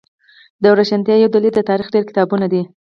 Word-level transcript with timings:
د 0.61 0.63
روښانتیا 0.77 1.15
یو 1.17 1.33
دلیل 1.35 1.53
د 1.55 1.61
تاریخ 1.69 1.87
ډیر 1.93 2.03
کتابونه 2.09 2.45
دی 2.53 2.61